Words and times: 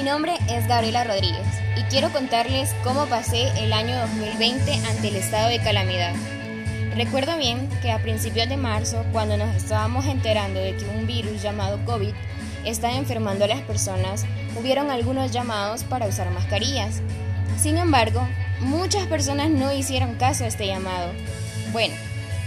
Mi 0.00 0.06
nombre 0.06 0.32
es 0.48 0.66
Gabriela 0.66 1.04
Rodríguez 1.04 1.46
y 1.76 1.82
quiero 1.90 2.10
contarles 2.10 2.74
cómo 2.82 3.04
pasé 3.04 3.48
el 3.62 3.70
año 3.70 4.00
2020 4.00 4.72
ante 4.88 5.08
el 5.08 5.16
estado 5.16 5.50
de 5.50 5.60
calamidad. 5.60 6.14
Recuerdo 6.96 7.36
bien 7.36 7.68
que 7.82 7.92
a 7.92 7.98
principios 7.98 8.48
de 8.48 8.56
marzo, 8.56 9.04
cuando 9.12 9.36
nos 9.36 9.54
estábamos 9.54 10.06
enterando 10.06 10.58
de 10.58 10.74
que 10.74 10.86
un 10.86 11.06
virus 11.06 11.42
llamado 11.42 11.84
COVID 11.84 12.14
estaba 12.64 12.94
enfermando 12.94 13.44
a 13.44 13.48
las 13.48 13.60
personas, 13.60 14.24
hubieron 14.58 14.90
algunos 14.90 15.32
llamados 15.32 15.84
para 15.84 16.06
usar 16.06 16.30
mascarillas. 16.30 17.02
Sin 17.58 17.76
embargo, 17.76 18.26
muchas 18.60 19.06
personas 19.06 19.50
no 19.50 19.70
hicieron 19.70 20.14
caso 20.14 20.44
a 20.44 20.46
este 20.46 20.66
llamado. 20.66 21.12
Bueno, 21.72 21.94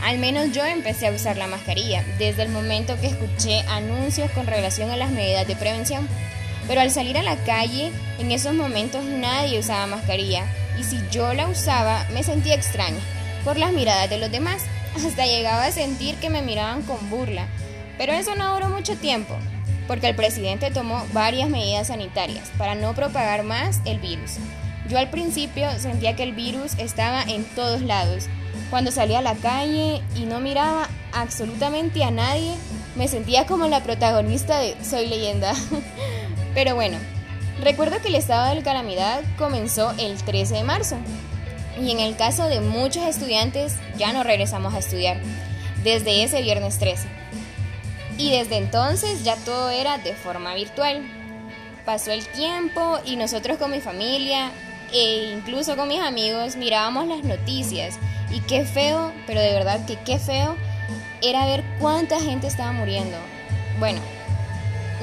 al 0.04 0.18
menos 0.18 0.54
yo 0.54 0.66
empecé 0.66 1.06
a 1.06 1.12
usar 1.12 1.38
la 1.38 1.46
mascarilla 1.46 2.04
desde 2.18 2.42
el 2.42 2.50
momento 2.50 3.00
que 3.00 3.08
escuché 3.08 3.60
anuncios 3.70 4.32
con 4.32 4.48
relación 4.48 4.90
a 4.90 4.98
las 4.98 5.12
medidas 5.12 5.48
de 5.48 5.56
prevención. 5.56 6.10
Pero 6.68 6.82
al 6.82 6.92
salir 6.92 7.18
a 7.18 7.24
la 7.24 7.36
calle, 7.38 7.92
en 8.20 8.32
esos 8.32 8.54
momentos 8.54 9.04
nadie 9.04 9.60
usaba 9.60 9.88
mascarilla 9.88 10.46
y 10.80 10.84
si 10.84 10.98
yo 11.12 11.34
la 11.34 11.48
usaba 11.48 12.06
me 12.14 12.24
sentía 12.24 12.56
extraña 12.56 13.00
por 13.44 13.58
las 13.58 13.74
miradas 13.74 14.10
de 14.10 14.18
los 14.18 14.32
demás. 14.32 14.64
Hasta 14.96 15.26
llegaba 15.26 15.66
a 15.66 15.72
sentir 15.72 16.16
que 16.16 16.30
me 16.30 16.42
miraban 16.42 16.84
con 16.84 17.10
burla. 17.10 17.48
Pero 17.98 18.14
eso 18.14 18.36
no 18.36 18.54
duró 18.54 18.70
mucho 18.70 18.96
tiempo, 18.96 19.36
porque 19.88 20.08
el 20.08 20.16
presidente 20.16 20.72
tomó 20.72 21.06
varias 21.14 21.50
medidas 21.50 21.88
sanitarias 21.88 22.50
para 22.58 22.75
no 22.75 22.94
propagar 22.94 23.44
más 23.44 23.82
el 23.86 24.00
virus. 24.00 24.38
Yo 24.89 24.98
al 24.98 25.10
principio 25.10 25.70
sentía 25.80 26.16
que 26.16 26.24
el 26.24 26.34
virus 26.34 26.74
estaba 26.78 27.24
en 27.24 27.44
todos 27.56 27.82
lados. 27.82 28.28
Cuando 28.70 28.92
salía 28.92 29.20
a 29.20 29.24
la 29.24 29.36
calle 29.36 30.02
y 30.16 30.22
no 30.22 30.39
miraba 30.39 30.89
absolutamente 31.14 32.03
a 32.03 32.11
nadie, 32.11 32.56
me 32.95 33.08
sentía 33.08 33.45
como 33.45 33.67
la 33.67 33.84
protagonista 33.84 34.59
de 34.59 34.75
Soy 34.84 35.08
leyenda. 35.08 35.53
Pero 36.53 36.75
bueno, 36.75 36.98
recuerdo 37.62 38.02
que 38.02 38.09
el 38.09 38.16
estado 38.16 38.53
de 38.53 38.61
calamidad 38.61 39.22
comenzó 39.38 39.91
el 39.97 40.22
13 40.22 40.55
de 40.55 40.64
marzo 40.64 40.97
y 41.80 41.91
en 41.91 42.00
el 42.00 42.16
caso 42.16 42.47
de 42.47 42.61
muchos 42.61 43.03
estudiantes 43.03 43.75
ya 43.97 44.14
no 44.14 44.23
regresamos 44.23 44.73
a 44.73 44.80
estudiar 44.80 45.17
desde 45.83 46.23
ese 46.23 46.42
viernes 46.42 46.77
13. 46.77 47.08
Y 48.17 48.31
desde 48.31 48.58
entonces 48.58 49.23
ya 49.23 49.36
todo 49.38 49.69
era 49.69 49.97
de 49.97 50.14
forma 50.14 50.53
virtual. 50.53 51.02
Pasó 51.86 52.11
el 52.11 52.25
tiempo 52.27 52.99
y 53.05 53.16
nosotros 53.16 53.58
con 53.58 53.72
mi 53.72 53.81
familia 53.81 54.52
e 54.94 55.33
incluso 55.33 55.75
con 55.75 55.88
mis 55.88 55.99
amigos 55.99 56.55
mirábamos 56.55 57.08
las 57.08 57.23
noticias 57.23 57.97
y 58.30 58.39
qué 58.42 58.66
feo, 58.66 59.11
pero 59.25 59.42
de 59.42 59.52
verdad 59.52 59.86
que 59.86 59.97
qué 59.97 60.20
feo 60.20 60.55
era 61.22 61.45
ver 61.45 61.64
cuánta 61.80 62.20
gente 62.20 62.47
estaba 62.47 62.72
muriendo. 62.72 63.17
Bueno, 63.80 63.99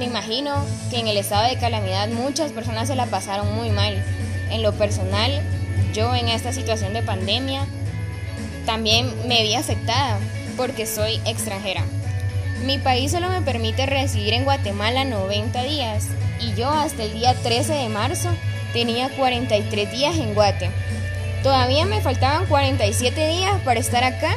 me 0.00 0.06
imagino 0.06 0.64
que 0.88 0.98
en 0.98 1.08
el 1.08 1.18
estado 1.18 1.46
de 1.46 1.58
calamidad 1.58 2.08
muchas 2.08 2.52
personas 2.52 2.88
se 2.88 2.96
la 2.96 3.04
pasaron 3.04 3.54
muy 3.54 3.68
mal. 3.68 4.02
En 4.50 4.62
lo 4.62 4.72
personal, 4.72 5.42
yo 5.92 6.14
en 6.14 6.28
esta 6.28 6.54
situación 6.54 6.94
de 6.94 7.02
pandemia 7.02 7.66
también 8.64 9.12
me 9.28 9.42
vi 9.42 9.54
afectada 9.54 10.18
porque 10.56 10.86
soy 10.86 11.20
extranjera. 11.26 11.84
Mi 12.64 12.78
país 12.78 13.12
solo 13.12 13.28
me 13.28 13.42
permite 13.42 13.84
residir 13.84 14.32
en 14.32 14.44
Guatemala 14.44 15.04
90 15.04 15.62
días 15.64 16.06
y 16.40 16.54
yo 16.54 16.70
hasta 16.70 17.02
el 17.02 17.12
día 17.12 17.34
13 17.34 17.74
de 17.74 17.88
marzo 17.90 18.30
tenía 18.72 19.10
43 19.10 19.92
días 19.92 20.16
en 20.16 20.32
Guate. 20.32 20.70
Todavía 21.42 21.84
me 21.84 22.00
faltaban 22.00 22.46
47 22.46 23.28
días 23.28 23.60
para 23.66 23.80
estar 23.80 24.02
acá 24.02 24.34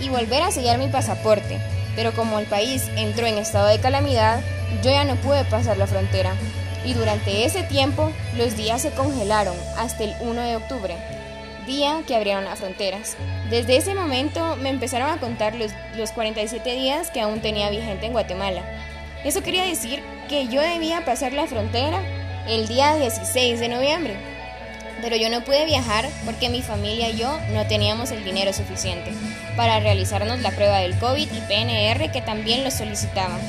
y 0.00 0.08
volver 0.08 0.42
a 0.42 0.50
sellar 0.50 0.78
mi 0.78 0.88
pasaporte, 0.88 1.60
pero 1.94 2.12
como 2.12 2.40
el 2.40 2.46
país 2.46 2.82
entró 2.96 3.26
en 3.26 3.38
estado 3.38 3.68
de 3.68 3.78
calamidad, 3.78 4.42
yo 4.82 4.90
ya 4.90 5.04
no 5.04 5.16
pude 5.16 5.44
pasar 5.44 5.76
la 5.76 5.86
frontera 5.86 6.34
y 6.84 6.94
durante 6.94 7.44
ese 7.44 7.62
tiempo 7.64 8.12
los 8.36 8.56
días 8.56 8.82
se 8.82 8.90
congelaron 8.92 9.56
hasta 9.76 10.04
el 10.04 10.14
1 10.20 10.40
de 10.40 10.56
octubre, 10.56 10.96
día 11.66 12.02
que 12.06 12.14
abrieron 12.14 12.44
las 12.44 12.60
fronteras. 12.60 13.16
Desde 13.50 13.76
ese 13.76 13.94
momento 13.94 14.56
me 14.56 14.68
empezaron 14.68 15.10
a 15.10 15.18
contar 15.18 15.56
los, 15.56 15.72
los 15.96 16.12
47 16.12 16.74
días 16.74 17.10
que 17.10 17.20
aún 17.20 17.40
tenía 17.40 17.70
vigente 17.70 18.06
en 18.06 18.12
Guatemala. 18.12 18.62
Eso 19.24 19.42
quería 19.42 19.64
decir 19.64 20.02
que 20.28 20.46
yo 20.46 20.60
debía 20.60 21.04
pasar 21.04 21.32
la 21.32 21.46
frontera 21.46 22.00
el 22.48 22.68
día 22.68 22.94
16 22.94 23.58
de 23.58 23.68
noviembre. 23.68 24.16
Pero 25.02 25.16
yo 25.16 25.28
no 25.28 25.42
pude 25.42 25.66
viajar 25.66 26.08
porque 26.24 26.48
mi 26.48 26.62
familia 26.62 27.10
y 27.10 27.16
yo 27.16 27.38
no 27.50 27.66
teníamos 27.66 28.12
el 28.12 28.24
dinero 28.24 28.52
suficiente 28.52 29.12
para 29.56 29.80
realizarnos 29.80 30.40
la 30.40 30.52
prueba 30.52 30.78
del 30.78 30.96
COVID 30.98 31.28
y 31.30 31.40
PNR 31.40 32.12
que 32.12 32.22
también 32.22 32.64
lo 32.64 32.70
solicitaban 32.70 33.40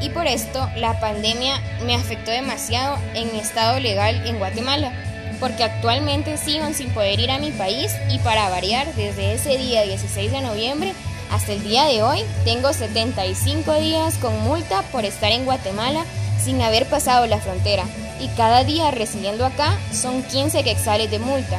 y 0.00 0.10
por 0.10 0.26
esto 0.26 0.68
la 0.76 0.98
pandemia 1.00 1.60
me 1.84 1.94
afectó 1.94 2.30
demasiado 2.30 2.98
en 3.14 3.32
mi 3.32 3.40
estado 3.40 3.78
legal 3.80 4.26
en 4.26 4.38
Guatemala, 4.38 4.92
porque 5.40 5.64
actualmente 5.64 6.36
sigo 6.36 6.72
sin 6.72 6.90
poder 6.90 7.20
ir 7.20 7.30
a 7.30 7.38
mi 7.38 7.50
país 7.50 7.92
y 8.10 8.18
para 8.18 8.48
variar 8.48 8.86
desde 8.94 9.34
ese 9.34 9.58
día 9.58 9.82
16 9.82 10.32
de 10.32 10.40
noviembre 10.40 10.92
hasta 11.30 11.52
el 11.52 11.64
día 11.64 11.84
de 11.84 12.02
hoy 12.02 12.20
tengo 12.44 12.72
75 12.72 13.74
días 13.74 14.16
con 14.18 14.40
multa 14.42 14.82
por 14.92 15.04
estar 15.04 15.32
en 15.32 15.44
Guatemala 15.44 16.04
sin 16.42 16.62
haber 16.62 16.86
pasado 16.86 17.26
la 17.26 17.38
frontera 17.38 17.84
y 18.20 18.28
cada 18.36 18.64
día 18.64 18.90
residiendo 18.90 19.44
acá 19.44 19.76
son 19.92 20.22
15 20.22 20.62
quexales 20.62 21.10
de 21.10 21.18
multa. 21.18 21.58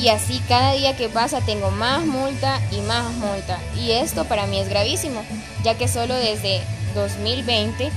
Y 0.00 0.08
así 0.08 0.42
cada 0.46 0.72
día 0.72 0.94
que 0.94 1.08
pasa 1.08 1.40
tengo 1.40 1.70
más 1.70 2.04
multa 2.04 2.60
y 2.70 2.80
más 2.82 3.10
multa. 3.14 3.58
Y 3.74 3.92
esto 3.92 4.26
para 4.26 4.46
mí 4.46 4.60
es 4.60 4.68
gravísimo, 4.68 5.22
ya 5.64 5.74
que 5.74 5.88
solo 5.88 6.14
desde 6.14 6.60
2020 6.96 7.90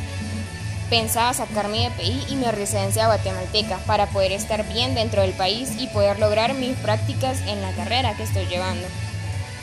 pensaba 0.90 1.34
sacar 1.34 1.70
mi 1.70 1.86
EPI 1.86 2.26
y 2.30 2.36
mi 2.36 2.46
residencia 2.46 3.06
guatemalteca 3.06 3.78
para 3.86 4.08
poder 4.08 4.32
estar 4.32 4.68
bien 4.68 4.96
dentro 4.96 5.22
del 5.22 5.34
país 5.34 5.74
y 5.80 5.88
poder 5.88 6.20
lograr 6.20 6.54
mis 6.56 6.76
prácticas 6.78 7.42
en 7.48 7.62
la 7.62 7.72
carrera 7.72 8.16
que 8.16 8.24
estoy 8.24 8.46
llevando. 8.46 8.88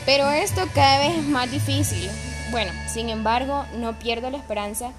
Pero 0.05 0.29
esto 0.31 0.61
cada 0.73 0.99
vez 0.99 1.17
es 1.17 1.25
más 1.25 1.51
difícil. 1.51 2.09
Bueno, 2.51 2.71
sin 2.87 3.09
embargo, 3.09 3.65
no 3.75 3.99
pierdo 3.99 4.29
la 4.29 4.37
esperanza 4.37 4.91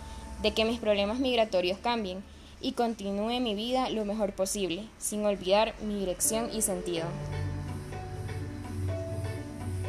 de 0.42 0.52
que 0.52 0.66
mis 0.66 0.78
problemas 0.78 1.18
migratorios 1.18 1.78
cambien 1.78 2.22
y 2.60 2.72
continúe 2.72 3.40
mi 3.40 3.54
vida 3.54 3.88
lo 3.88 4.04
mejor 4.04 4.32
posible, 4.32 4.84
sin 4.98 5.24
olvidar 5.24 5.74
mi 5.80 5.98
dirección 5.98 6.50
y 6.52 6.62
sentido. 6.62 7.06